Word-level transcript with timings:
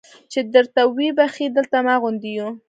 چې 0.31 0.39
درته 0.53 0.81
ویې 0.95 1.11
بخښي 1.17 1.47
دلته 1.55 1.77
ما 1.85 1.95
غوندې 2.01 2.29
یو. 2.37 2.49